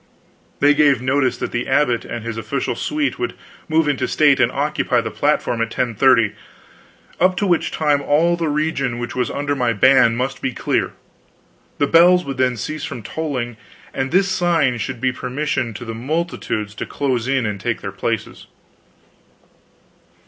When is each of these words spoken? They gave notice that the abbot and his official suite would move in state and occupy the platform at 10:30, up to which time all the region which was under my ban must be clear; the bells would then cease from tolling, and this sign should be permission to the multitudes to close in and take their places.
They 0.61 0.73
gave 0.73 0.99
notice 0.99 1.37
that 1.37 1.51
the 1.51 1.67
abbot 1.67 2.05
and 2.05 2.25
his 2.25 2.35
official 2.35 2.73
suite 2.75 3.19
would 3.19 3.35
move 3.69 3.87
in 3.87 3.99
state 4.07 4.39
and 4.39 4.51
occupy 4.51 4.99
the 4.99 5.11
platform 5.11 5.61
at 5.61 5.69
10:30, 5.69 6.33
up 7.19 7.37
to 7.37 7.45
which 7.45 7.69
time 7.69 8.01
all 8.01 8.35
the 8.35 8.47
region 8.47 8.97
which 8.97 9.15
was 9.15 9.29
under 9.29 9.55
my 9.55 9.73
ban 9.73 10.15
must 10.15 10.41
be 10.41 10.53
clear; 10.53 10.93
the 11.77 11.85
bells 11.85 12.25
would 12.25 12.37
then 12.37 12.57
cease 12.57 12.83
from 12.83 13.03
tolling, 13.03 13.57
and 13.93 14.09
this 14.09 14.27
sign 14.27 14.79
should 14.79 15.01
be 15.01 15.11
permission 15.11 15.71
to 15.75 15.85
the 15.85 15.93
multitudes 15.93 16.73
to 16.73 16.87
close 16.87 17.27
in 17.27 17.45
and 17.45 17.61
take 17.61 17.81
their 17.81 17.91
places. 17.91 18.47